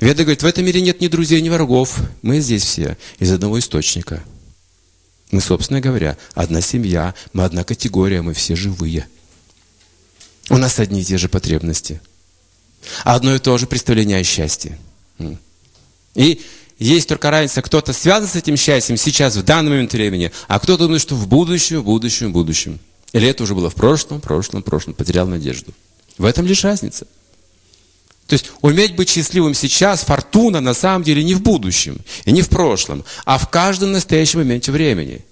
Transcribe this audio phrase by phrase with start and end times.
[0.00, 1.98] Веда говорит, в этом мире нет ни друзей, ни врагов.
[2.22, 4.22] Мы здесь все из одного источника.
[5.30, 9.08] Мы, собственно говоря, одна семья, мы одна категория, мы все живые.
[10.50, 12.00] У нас одни и те же потребности.
[13.04, 14.78] Одно и то же представление о счастье.
[16.14, 16.40] И
[16.78, 20.84] есть только разница, кто-то связан с этим счастьем сейчас, в данный момент времени, а кто-то
[20.84, 22.78] думает, что в будущем, в будущем, в будущем.
[23.12, 25.72] Или это уже было в прошлом, прошлом, прошлом, потерял надежду.
[26.18, 27.06] В этом лишь разница.
[28.28, 32.42] То есть уметь быть счастливым сейчас, фортуна на самом деле не в будущем и не
[32.42, 35.24] в прошлом, а в каждом настоящем моменте времени.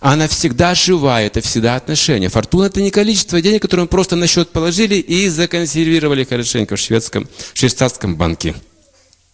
[0.00, 2.30] Она всегда живая, это всегда отношения.
[2.30, 6.80] Фортуна это не количество денег, которые мы просто на счет положили и законсервировали хорошенько в
[6.80, 8.54] шведском, в швейцарском банке.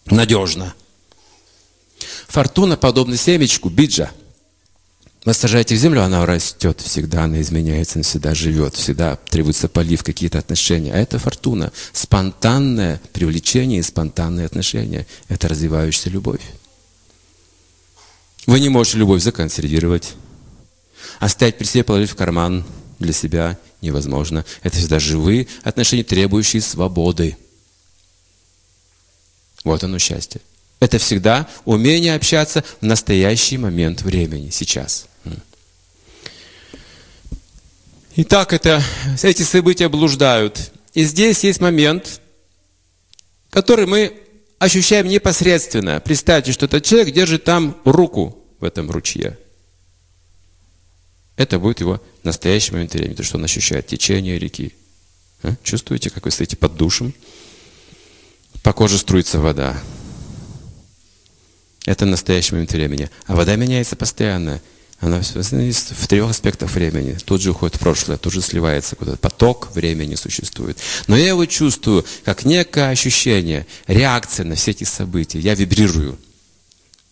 [0.06, 0.74] Надежно.
[2.26, 4.10] Фортуна подобна семечку, биджа–
[5.28, 10.02] вы сажаете в землю, она растет всегда, она изменяется, она всегда живет, всегда требуется полив,
[10.02, 10.94] какие-то отношения.
[10.94, 11.70] А это фортуна.
[11.92, 15.06] Спонтанное привлечение и спонтанные отношения.
[15.28, 16.40] Это развивающаяся любовь.
[18.46, 20.14] Вы не можете любовь законсервировать.
[21.18, 22.64] Оставить при себе, положить в карман
[22.98, 24.46] для себя невозможно.
[24.62, 27.36] Это всегда живые отношения, требующие свободы.
[29.62, 30.40] Вот оно счастье.
[30.80, 35.07] Это всегда умение общаться в настоящий момент времени, сейчас.
[38.20, 38.82] Итак, это,
[39.22, 40.72] эти события блуждают.
[40.92, 42.20] И здесь есть момент,
[43.48, 44.12] который мы
[44.58, 46.00] ощущаем непосредственно.
[46.00, 49.38] Представьте, что этот человек держит там руку в этом ручье.
[51.36, 54.74] Это будет его настоящий момент времени, то, что он ощущает течение реки.
[55.44, 55.54] А?
[55.62, 57.14] Чувствуете, как вы стоите под душем?
[58.64, 59.80] По коже струится вода.
[61.86, 63.10] Это настоящий момент времени.
[63.26, 64.60] А вода меняется постоянно.
[65.00, 67.16] Она в трех аспектах времени.
[67.24, 69.18] Тут же уходит в прошлое, тут же сливается куда-то.
[69.18, 70.78] Поток времени существует.
[71.06, 75.38] Но я его чувствую как некое ощущение, реакция на все эти события.
[75.38, 76.18] Я вибрирую.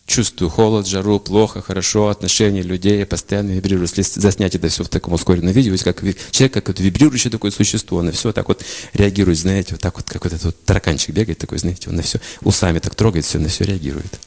[0.06, 3.88] Чувствую холод, жару, плохо, хорошо, отношения людей, я постоянно вибрирую.
[3.92, 6.00] Если заснять это все в таком ускоренном видео, видите, как
[6.30, 10.08] человек, как вот вибрирующее такое существо, на все так вот реагирует, знаете, вот так вот,
[10.08, 13.38] как вот этот вот тараканчик бегает такой, знаете, он на все усами так трогает, все,
[13.40, 14.20] на все реагирует.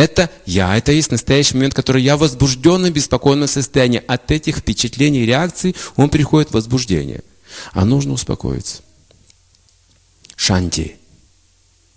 [0.00, 4.02] Это я, это есть настоящий момент, который я в возбужденном, беспокойном состоянии.
[4.06, 7.20] От этих впечатлений и реакций он приходит в возбуждение.
[7.72, 8.80] А нужно успокоиться.
[10.36, 10.96] Шанти.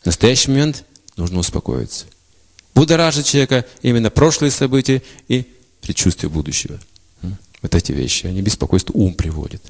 [0.01, 0.83] В настоящий момент
[1.15, 2.07] нужно успокоиться.
[2.75, 5.47] Будоражит человека именно прошлые события и
[5.79, 6.77] предчувствие будущего.
[7.61, 9.63] Вот эти вещи, они беспокойство ум приводят.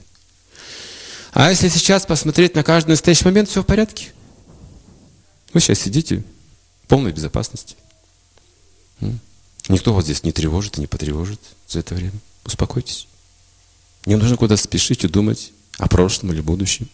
[1.34, 4.12] А если сейчас посмотреть на каждый настоящий момент, все в порядке.
[5.54, 6.24] Вы сейчас сидите
[6.86, 7.76] в полной безопасности.
[9.70, 12.20] Никто вас здесь не тревожит и не потревожит за это время.
[12.46, 13.08] Успокойтесь.
[14.06, 16.90] Не нужно куда спешить и думать о прошлом или будущем.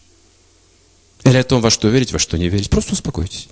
[1.24, 2.70] Или о том, во что верить, во что не верить.
[2.70, 3.48] Просто успокойтесь.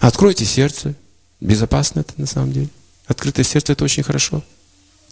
[0.00, 0.94] Откройте сердце.
[1.40, 2.68] Безопасно это на самом деле.
[3.06, 4.42] Открытое сердце это очень хорошо.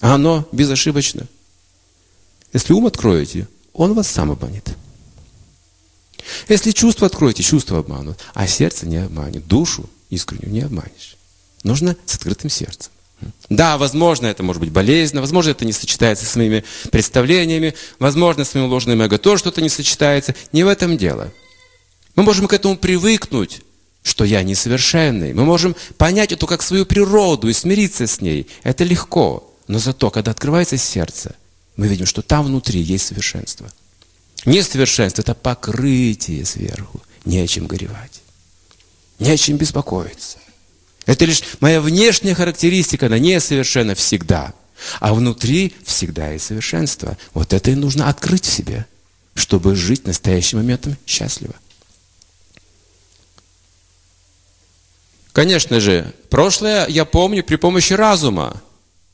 [0.01, 1.27] А оно безошибочно.
[2.53, 4.75] Если ум откроете, он вас сам обманет.
[6.49, 8.19] Если чувство откроете, чувство обманут.
[8.35, 9.47] А сердце не обманет.
[9.47, 11.17] Душу искреннюю не обманешь.
[11.63, 12.91] Нужно с открытым сердцем.
[13.49, 18.55] Да, возможно, это может быть болезненно, возможно, это не сочетается с моими представлениями, возможно, с
[18.55, 20.35] моим ложным эго тоже что-то не сочетается.
[20.53, 21.33] Не в этом дело.
[22.17, 23.63] Мы можем к этому привыкнуть,
[24.03, 25.35] что я несовершенный.
[25.35, 28.49] Мы можем понять эту как свою природу и смириться с ней.
[28.65, 29.49] Это легко.
[29.69, 31.37] Но зато, когда открывается сердце,
[31.77, 33.73] мы видим, что там внутри есть совершенство.
[34.45, 37.01] Несовершенство– это покрытие сверху.
[37.25, 38.23] Не о чем горевать.
[39.21, 40.39] Не о чем беспокоиться.
[41.07, 44.55] Это лишь моя внешняя характеристика, она несовершенна всегда.
[45.01, 47.17] А внутри всегда и совершенство.
[47.35, 48.87] Вот это и нужно открыть в себе,
[49.35, 51.55] чтобы жить настоящим моментом счастливо.
[55.33, 58.61] Конечно же, прошлое я помню при помощи разума,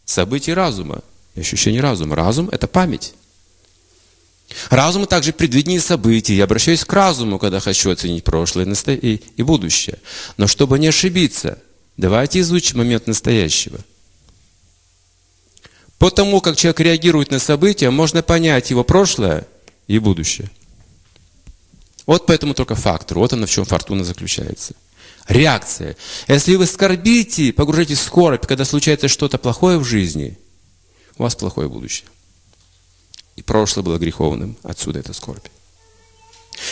[0.04, 1.02] событий разума,
[1.36, 2.16] ощущений разума.
[2.16, 3.14] Разум– это память.
[4.70, 6.34] Разум также предвидение событий.
[6.34, 9.98] Я обращаюсь к разуму, когда хочу оценить прошлое и будущее.
[10.38, 11.58] Но чтобы не ошибиться–
[11.98, 13.80] Давайте изучим момент настоящего.
[15.98, 19.48] По тому, как человек реагирует на события, можно понять его прошлое
[19.88, 20.48] и будущее.
[22.06, 23.18] Вот поэтому только фактор.
[23.18, 24.74] Вот оно в чем фортуна заключается.
[25.26, 25.96] Реакция.
[26.28, 30.38] Если вы скорбите, погружаетесь в скорбь, когда случается что-то плохое в жизни,
[31.18, 32.06] у вас плохое будущее.
[33.34, 35.48] И прошлое было греховным, отсюда эта скорбь.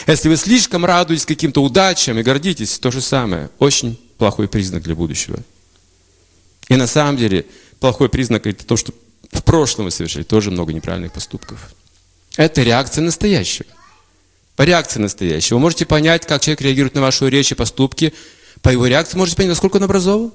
[0.07, 3.51] Если вы слишком радуетесь каким-то удачам и гордитесь, то же самое.
[3.59, 5.39] Очень плохой признак для будущего.
[6.69, 7.47] И на самом деле
[7.81, 8.93] плохой признак это то, что
[9.33, 11.75] в прошлом вы совершили тоже много неправильных поступков.
[12.37, 13.67] Это реакция настоящего.
[14.57, 15.55] По реакции настоящей.
[15.55, 18.15] Вы можете понять, как человек реагирует на вашу речь и поступки.
[18.63, 20.33] По его реакции можете понять, насколько он образован.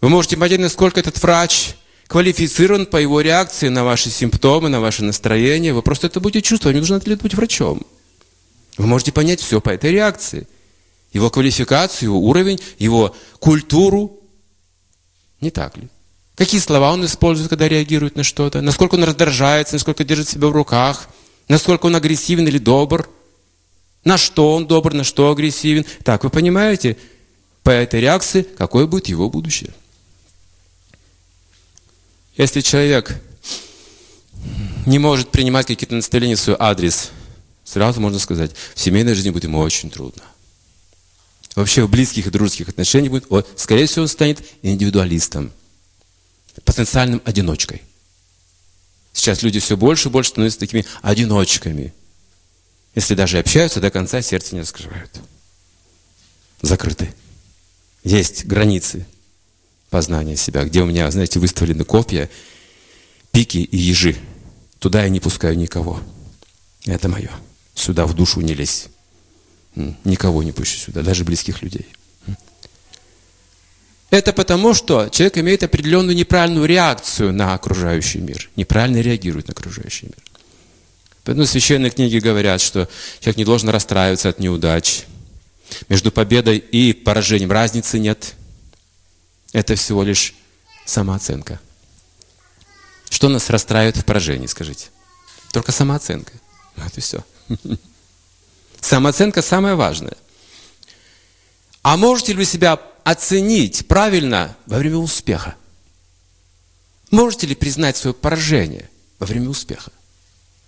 [0.00, 1.74] Вы можете понять, насколько этот врач
[2.06, 5.72] квалифицирован по его реакции на ваши симптомы, на ваше настроение.
[5.72, 6.74] Вы просто это будете чувствовать.
[6.74, 7.86] Не нужно быть врачом.
[8.76, 10.46] Вы можете понять все по этой реакции.
[11.16, 14.20] Его квалификацию, его уровень, его культуру.
[15.40, 15.88] Не так ли?
[16.34, 18.60] Какие слова он использует, когда реагирует на что-то?
[18.60, 21.08] Насколько он раздражается, насколько держит себя в руках?
[21.48, 23.08] Насколько он агрессивен или добр?
[24.04, 25.86] На что он добр, на что агрессивен?
[26.04, 26.98] Так, вы понимаете,
[27.62, 29.72] по этой реакции, какое будет его будущее?
[32.36, 33.18] Если человек
[34.84, 37.10] не может принимать какие-то наставления в свой адрес,
[37.64, 40.22] сразу можно сказать, в семейной жизни будет ему очень трудно.
[41.56, 45.50] Вообще в близких и дружеских отношениях будет, он, скорее всего, он станет индивидуалистом,
[46.64, 47.82] потенциальным одиночкой.
[49.14, 51.94] Сейчас люди все больше и больше становятся такими одиночками.
[52.94, 55.10] Если даже общаются, до конца сердце не раскрывают.
[56.60, 57.14] Закрыты.
[58.04, 59.06] Есть границы
[59.88, 62.28] познания себя, где у меня, знаете, выставлены копья,
[63.32, 64.16] пики и ежи.
[64.78, 66.02] Туда я не пускаю никого.
[66.84, 67.30] Это мое.
[67.74, 68.88] Сюда в душу не лезь.
[70.04, 71.86] Никого не пущу сюда, даже близких людей.
[74.10, 78.48] Это потому, что человек имеет определенную неправильную реакцию на окружающий мир.
[78.56, 80.16] Неправильно реагирует на окружающий мир.
[81.24, 82.88] Поэтому священные книги говорят, что
[83.20, 85.04] человек не должен расстраиваться от неудач.
[85.88, 88.34] Между победой и поражением разницы нет–
[89.52, 90.34] это всего лишь
[90.86, 91.60] самооценка.
[93.10, 94.86] Что нас расстраивает в поражении, скажите?
[95.52, 96.32] Только самооценка.
[96.76, 97.24] Вот и все.
[98.86, 100.16] Самооценка самое важное.
[101.82, 105.56] А можете ли вы себя оценить правильно во время успеха?
[107.10, 108.88] Можете ли признать свое поражение
[109.18, 109.90] во время успеха?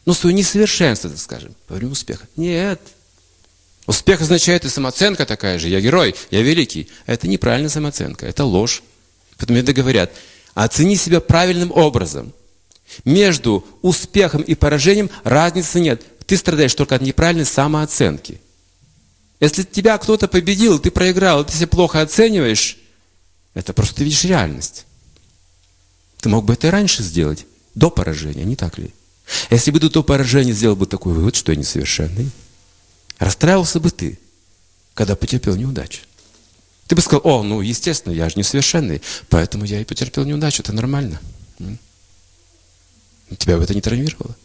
[0.05, 2.27] Ну, свое несовершенство, так скажем, во время успеха?
[2.35, 2.81] Нет.
[3.87, 5.69] Успех означает и самооценка такая же.
[5.69, 6.89] Я герой, я великий.
[7.07, 8.83] Это неправильная самооценка, это ложь.
[9.37, 10.13] Поэтому это говорят,
[10.55, 12.33] оцени себя правильным образом.
[13.05, 16.03] Между успехом и поражением разницы нет.
[16.29, 18.41] Ты страдаешь только от неправильной самооценки.
[19.41, 22.79] Если тебя кто-то победил, ты проиграл, ты себя плохо оцениваешь,
[23.55, 24.87] это просто ты видишь реальность.
[26.21, 28.95] Ты мог бы это и раньше сделать, до поражения, не так ли?
[29.51, 32.31] Если бы ты до поражения сделал бы такой вывод, что я несовершенный,
[33.19, 34.19] Расстраивался бы ты,
[34.95, 36.03] когда потерпел неудачу.
[36.87, 40.73] Ты бы сказал, о, ну, естественно, я же несовершенный, поэтому я и потерпел неудачу, это
[40.73, 41.21] нормально.
[43.37, 44.37] Тебя бы это не травмировало.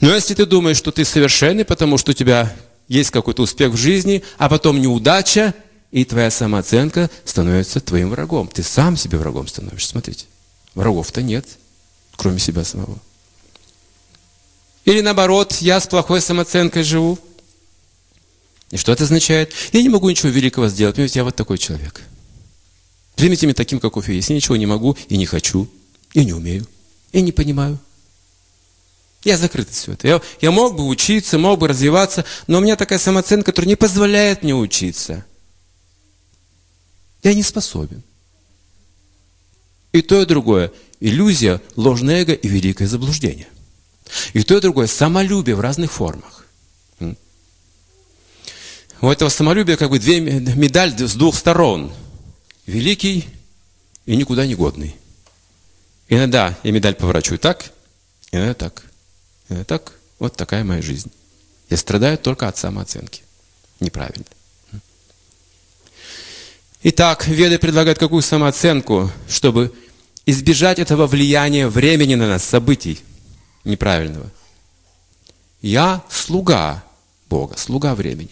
[0.00, 2.54] Но если ты думаешь, что ты совершенный, потому что у тебя
[2.88, 5.54] есть какой-то успех в жизни, а потом неудача,
[5.90, 8.48] и твоя самооценка становится твоим врагом.
[8.48, 9.90] Ты сам себе врагом становишься.
[9.90, 10.26] Смотрите,
[10.74, 11.46] врагов-то нет,
[12.16, 12.98] кроме себя самого.
[14.84, 17.18] Или наоборот, я с плохой самооценкой живу.
[18.70, 19.52] И что это означает?
[19.72, 20.96] Я не могу ничего великого сделать.
[20.96, 22.02] Понимаете, я вот такой человек.
[23.14, 24.28] Примите меня таким, каков я есть.
[24.28, 25.68] Я ничего не могу и не хочу,
[26.12, 26.66] и не умею,
[27.12, 27.78] и не понимаю.
[29.26, 30.08] Я закрыт от всего этого.
[30.08, 33.74] Я, я мог бы учиться, мог бы развиваться, но у меня такая самооценка, которая не
[33.74, 35.26] позволяет мне учиться.
[37.24, 38.04] Я не способен.
[39.90, 40.70] И то, и другое.
[41.00, 43.48] Иллюзия, ложное эго и великое заблуждение.
[44.32, 46.46] И то, и другое самолюбие в разных формах.
[49.00, 51.92] У этого самолюбия как бы две медаль с двух сторон.
[52.66, 53.26] Великий
[54.04, 54.94] и никуда не годный.
[56.08, 57.72] Иногда я медаль поворачиваю так,
[58.30, 58.86] иногда так.
[59.48, 59.92] Иногда так.
[60.18, 61.10] Вот такая моя жизнь.
[61.68, 63.22] Я страдаю только от самооценки.
[63.80, 64.24] Неправильно.
[66.82, 69.74] Итак, Веды предлагают какую самооценку, чтобы
[70.24, 73.00] избежать этого влияния времени на нас, событий
[73.64, 74.30] неправильного.
[75.60, 76.84] Я слуга
[77.28, 78.30] Бога, слуга времени.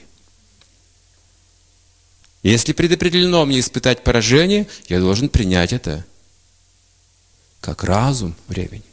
[2.42, 6.04] Если предопределено мне испытать поражение, я должен принять это
[7.60, 8.84] как разум времени,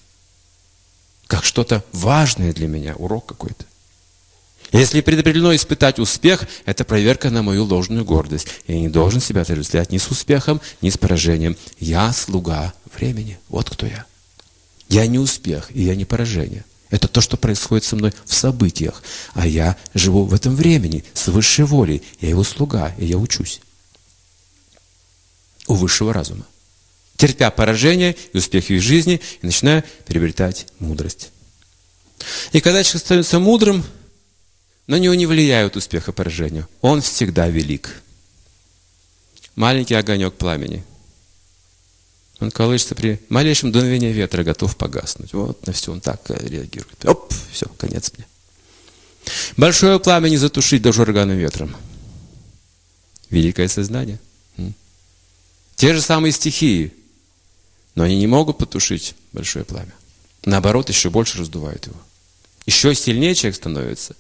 [1.31, 3.63] как что-то важное для меня, урок какой-то.
[4.73, 8.47] Если предопределено испытать успех, это проверка на мою ложную гордость.
[8.67, 11.55] Я не должен себя отождествлять ни с успехом, ни с поражением.
[11.79, 13.39] Я слуга времени.
[13.47, 14.03] Вот кто я.
[14.89, 16.65] Я не успех, и я не поражение.
[16.89, 19.01] Это то, что происходит со мной в событиях.
[19.33, 22.03] А я живу в этом времени, с высшей волей.
[22.19, 23.61] Я его слуга, и я учусь.
[25.67, 26.45] У высшего разума.
[27.21, 31.29] Терпя поражение и успехи в жизни, и начинаю приобретать мудрость.
[32.51, 33.83] И когда человек становится мудрым,
[34.87, 36.67] на него не влияют успех и поражение.
[36.81, 38.01] Он всегда велик.
[39.55, 40.83] Маленький огонек пламени–
[42.41, 45.31] он колышется при малейшем дуновении ветра, готов погаснуть.
[45.33, 47.05] Вот на все он так реагирует.
[47.05, 48.25] Оп, все, конец мне.
[49.57, 51.75] Большое пламя не затушить даже ураганным ветром.
[53.29, 54.19] Великое сознание.
[55.75, 56.91] Те же самые стихии,
[57.95, 59.93] но они не могут потушить большое пламя.
[60.45, 61.97] Наоборот, еще больше раздувают его.
[62.65, 64.15] Еще сильнее человек становится.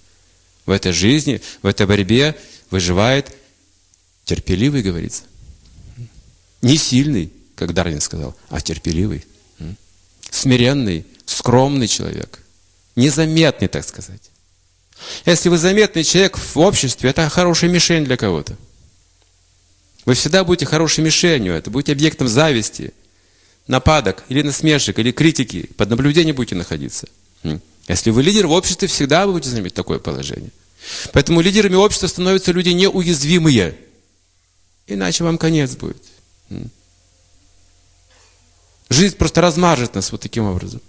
[0.65, 2.37] В этой жизни, в этой борьбе
[2.69, 3.35] выживает
[4.25, 5.23] терпеливый, говорится.
[6.61, 9.25] Не сильный, как Дарвин сказал, а терпеливый.
[10.29, 12.39] Смиренный, скромный человек.
[12.95, 14.21] Незаметный, так сказать.
[15.25, 18.55] Если вы заметный человек в обществе, это хорошая мишень для кого-то.
[20.05, 22.93] Вы всегда будете хорошей мишенью, это будете объектом зависти,
[23.67, 25.69] нападок или насмешек, или критики.
[25.77, 27.07] Под наблюдением будете находиться.
[27.87, 30.51] Если вы лидер в обществе, всегда будете занимать такое положение.
[31.13, 33.77] Поэтому лидерами общества становятся люди неуязвимые.
[34.87, 36.03] Иначе вам конец будет.
[38.89, 40.81] Жизнь просто размажет нас вот таким образом.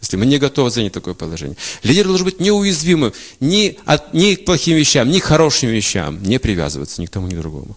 [0.00, 1.56] Если мы не готовы занять такое положение.
[1.82, 6.22] Лидер должен быть неуязвимым ни, от, ни к плохим вещам, ни к хорошим вещам.
[6.22, 7.76] Не привязываться ни к тому, ни к другому.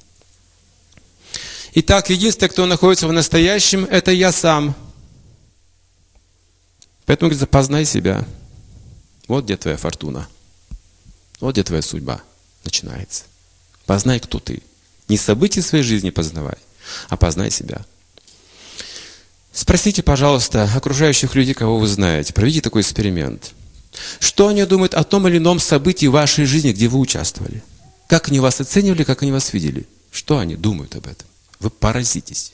[1.75, 4.75] Итак, единственное, кто находится в настоящем, это я сам.
[7.05, 8.25] Поэтому, говорится, познай себя.
[9.27, 10.27] Вот где твоя фортуна.
[11.39, 12.21] Вот где твоя судьба
[12.63, 13.23] начинается.
[13.85, 14.61] Познай, кто ты.
[15.07, 16.57] Не события своей жизни познавай,
[17.07, 17.85] а познай себя.
[19.51, 22.33] Спросите, пожалуйста, окружающих людей, кого вы знаете.
[22.33, 23.53] Проведите такой эксперимент.
[24.19, 27.63] Что они думают о том или ином событии в вашей жизни, где вы участвовали?
[28.07, 29.85] Как они вас оценивали, как они вас видели?
[30.11, 31.28] Что они думают об этом?
[31.59, 32.53] Вы поразитесь.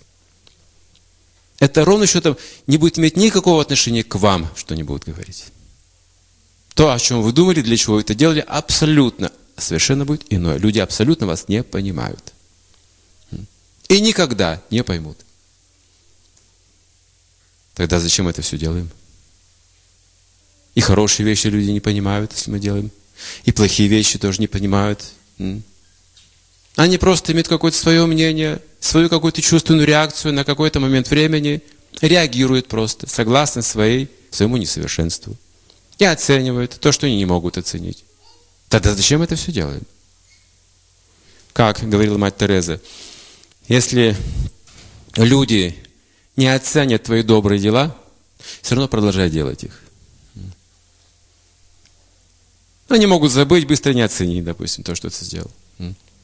[1.60, 5.46] Это ровно счетом не будет иметь никакого отношения к вам, что они будут говорить.
[6.74, 10.58] То, о чем вы думали, для чего вы это делали, абсолютно, совершенно будет иное.
[10.58, 12.34] Люди абсолютно вас не понимают.
[13.88, 15.18] И никогда не поймут.
[17.76, 18.90] Тогда зачем это все делаем?
[20.74, 22.92] И хорошие вещи люди не понимают, если мы делаем.
[23.46, 25.06] И плохие вещи тоже не понимают.
[26.76, 31.62] Они просто имеют какое-то свое мнение, свою какую-то чувственную реакцию на какой-то момент времени,
[32.02, 35.36] реагируют просто, согласно своей, своему несовершенству.
[35.98, 38.04] И оценивают то, что они не могут оценить.
[38.70, 39.84] Тогда зачем это все делаем?
[41.54, 42.82] Как говорила мать Тереза,
[43.68, 44.16] если
[45.16, 45.76] люди
[46.36, 47.96] не оценят твои добрые дела,
[48.62, 49.82] все равно продолжай делать их.
[52.90, 55.50] Они могут забыть, быстро не оценить, допустим, то, что ты сделал.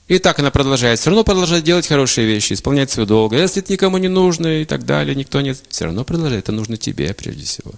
[0.07, 0.99] И так она продолжает.
[0.99, 3.33] Все равно продолжает делать хорошие вещи, исполнять свой долг.
[3.33, 5.53] Если это никому не нужно и так далее, никто не...
[5.69, 6.43] Все равно продолжает.
[6.43, 7.71] Это нужно тебе прежде всего.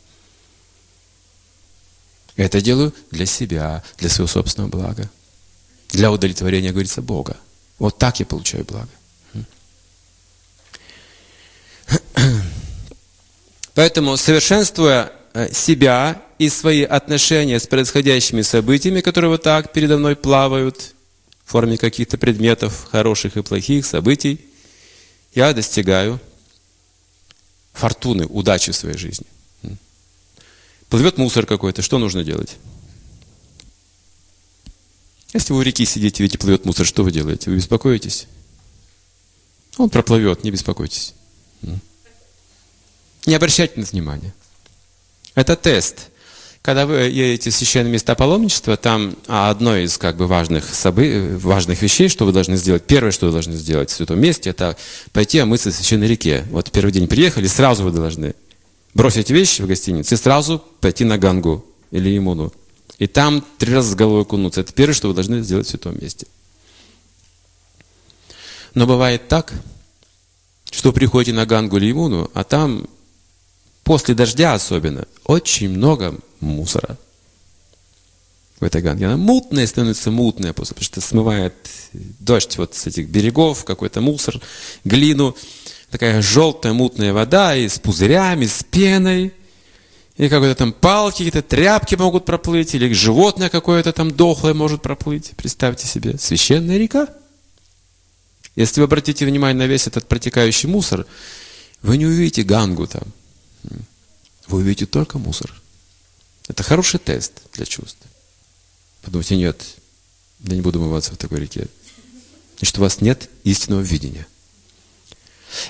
[2.35, 5.09] Это делаю для себя, для своего собственного блага.
[5.89, 7.37] Для удовлетворения, говорится, Бога.
[7.77, 8.89] Вот так я получаю благо.
[13.75, 20.15] Поэтому, совершенствуя э, себя и свои отношения с происходящими событиями, которые вот так передо мной
[20.15, 20.92] плавают,
[21.45, 24.39] в форме каких-то предметов, хороших и плохих событий,
[25.35, 26.19] я достигаю
[27.73, 29.25] фортуны, удачи в своей жизни.
[30.89, 32.57] Плывет мусор какой-то, что нужно делать?
[35.33, 37.49] Если вы у реки сидите, видите, плывет мусор, что вы делаете?
[37.49, 38.27] Вы беспокоитесь?
[39.77, 41.15] Он проплывет, не беспокойтесь.
[43.25, 44.33] Не обращайте на внимание.
[45.33, 46.09] Это тест.
[46.63, 51.37] Когда вы едете в священное место паломничества, там одно из как бы важных, собы...
[51.37, 54.77] важных вещей, что вы должны сделать, первое, что вы должны сделать в святом месте, это
[55.11, 56.45] пойти омыться в священной реке.
[56.51, 58.33] Вот первый день приехали, сразу вы должны
[58.93, 62.53] бросить вещи в гостинице и сразу пойти на Гангу или Имуну.
[62.97, 64.61] И там три раза с головой окунуться.
[64.61, 66.27] Это первое, что вы должны сделать в святом месте.
[68.73, 69.51] Но бывает так,
[70.71, 72.87] что приходите на Гангу или Имуну, а там
[73.83, 76.97] после дождя особенно очень много мусора
[78.59, 79.07] в этой ганге.
[79.07, 81.53] Она мутная становится мутная, просто, потому что смывает
[81.93, 84.39] дождь вот с этих берегов, какой-то мусор,
[84.83, 85.35] глину.
[85.89, 89.33] Такая желтая мутная вода и с пузырями, с пеной.
[90.17, 95.31] И какой-то там палки, какие-то тряпки могут проплыть, или животное какое-то там дохлое может проплыть.
[95.35, 97.07] Представьте себе, священная река.
[98.55, 101.05] Если вы обратите внимание на весь этот протекающий мусор,
[101.81, 103.03] вы не увидите гангу там.
[104.47, 105.51] Вы увидите только мусор.
[106.53, 107.97] Это хороший тест для чувств.
[109.01, 109.59] Подумайте, нет,
[110.41, 111.65] я не буду умываться в такой реке.
[112.59, 114.27] Значит, у вас нет истинного видения.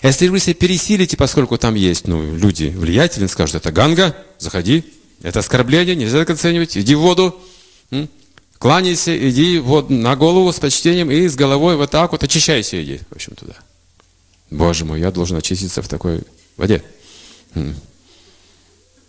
[0.01, 4.83] Если вы себя пересилите, поскольку там есть ну, люди влиятельные, скажут, это ганга, заходи,
[5.21, 7.41] это оскорбление, нельзя так оценивать, иди в воду,
[8.57, 12.99] кланяйся, иди вот на голову с почтением и с головой вот так вот очищайся, иди,
[13.09, 13.55] в общем, туда.
[14.49, 16.23] Боже мой, я должен очиститься в такой
[16.57, 16.83] воде.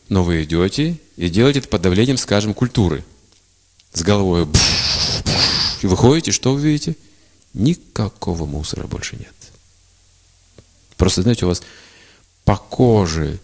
[0.09, 3.05] Но вы идете и делаете это под давлением, скажем, культуры.
[3.93, 4.49] с головой.
[5.83, 6.97] И выходите, что вы видите?
[7.53, 9.35] Никакого мусора больше нет.
[10.97, 11.63] Просто, знаете, у вас
[12.45, 13.39] по коже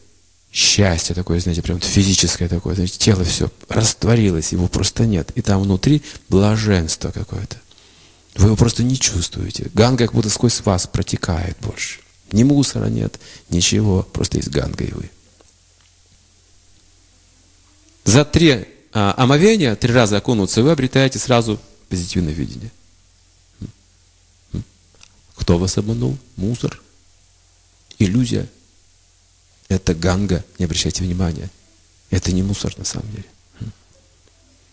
[0.53, 5.31] счастье такое, знаете, прям физическое такое, знаете, тело все растворилось, его просто нет.
[5.37, 7.57] И там внутри блаженство какое-то.
[8.35, 9.71] Вы его просто не чувствуете.
[9.75, 12.01] Ганга как будто сквозь вас протекает больше.
[12.33, 15.11] Ни мусора нет, ничего, просто есть ганга и вы.
[18.11, 22.73] За три а, омовения, три раза окунуться, вы обретаете сразу позитивное видение.
[25.37, 26.19] Кто вас обманул?
[26.35, 26.83] Мусор.
[28.01, 28.49] Иллюзия.
[29.69, 31.51] Это ганга, не обращайте внимания.
[32.11, 33.27] Это не мусор на самом деле.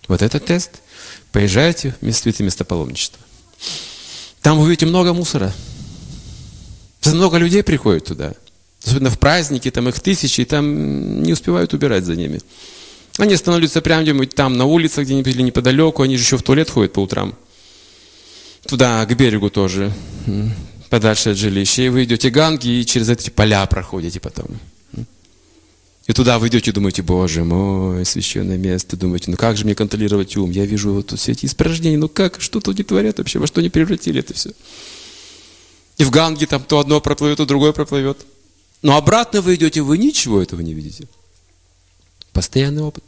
[0.07, 0.71] Вот этот тест.
[1.31, 3.19] Поезжайте в святое место паломничества.
[4.41, 5.53] Там вы увидите много мусора.
[7.05, 8.33] Много людей приходит туда.
[8.83, 12.41] Особенно в праздники, там их тысячи, и там не успевают убирать за ними.
[13.17, 16.03] Они становятся прямо где-нибудь там, на улице где-нибудь или неподалеку.
[16.03, 17.35] Они же еще в туалет ходят по утрам.
[18.67, 19.91] Туда, к берегу тоже,
[20.89, 21.83] подальше от жилища.
[21.83, 24.47] И вы идете ганги, и через эти поля проходите потом.
[26.07, 30.37] И туда вы идете думаете, боже мой, священное место, думаете, ну как же мне контролировать
[30.37, 30.51] ум?
[30.51, 33.47] Я вижу вот тут все эти испражнения, ну как, что тут не творят вообще, во
[33.47, 34.51] что они превратили это все?
[35.97, 38.25] И в Ганге там то одно проплывет, то другое проплывет.
[38.81, 41.09] Но обратно вы идете, вы ничего этого не видите.
[42.31, 43.03] Постоянный опыт.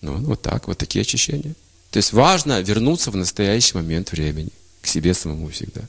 [0.00, 1.54] Ну, вот так, вот такие очищения.
[1.90, 4.50] То есть важно вернуться в настоящий момент времени,
[4.80, 5.82] к себе самому всегда.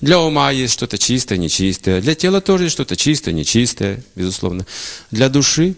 [0.00, 2.02] Для ума есть что-то чистое, нечистое.
[2.02, 4.66] Для тела тоже есть что-то чистое, нечистое, безусловно.
[5.10, 5.74] Для души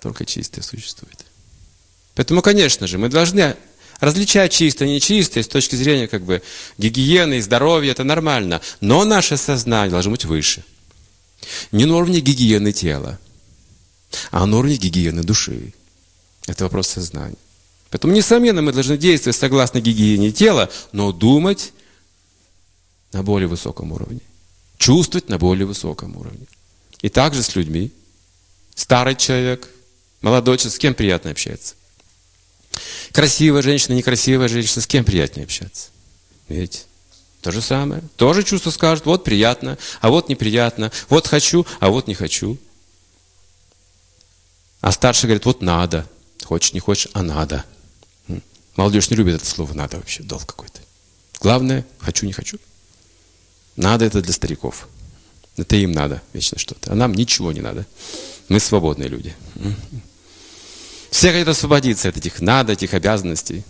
[0.00, 1.18] только чистое существует.
[2.14, 3.56] Поэтому, конечно же, мы должны
[4.00, 6.42] различать чистое нечистое с точки зрения как бы,
[6.76, 8.60] гигиены и здоровья, это нормально.
[8.80, 10.64] Но наше сознание должно быть выше.
[11.70, 13.18] Не на уровне гигиены тела,
[14.30, 15.72] а на уровне гигиены души.
[16.46, 17.36] Это вопрос сознания.
[17.90, 21.72] Поэтому, несомненно, мы должны действовать согласно гигиене тела, но думать
[23.12, 24.20] на более высоком уровне.
[24.78, 26.46] Чувствовать на более высоком уровне.
[27.02, 27.92] И также с людьми.
[28.74, 29.68] Старый человек,
[30.22, 31.74] молодой человек, с кем приятно общаться?
[33.12, 35.90] Красивая женщина, некрасивая женщина, с кем приятнее общаться?
[36.48, 36.80] Видите?
[37.42, 38.02] То же самое.
[38.16, 42.56] Тоже чувство скажет, вот приятно, а вот неприятно, вот хочу, а вот не хочу.
[44.82, 46.06] А старший говорит, вот надо.
[46.44, 47.64] Хочешь, не хочешь, а надо.
[48.76, 50.80] Молодежь не любит это слово «надо» вообще, долг какой-то.
[51.40, 52.58] Главное, хочу, не хочу.
[53.76, 54.88] Надо это для стариков.
[55.56, 56.92] Это им надо вечно что-то.
[56.92, 57.86] А нам ничего не надо.
[58.48, 59.34] Мы свободные люди.
[61.10, 63.64] Все хотят освободиться от этих надо, этих обязанностей.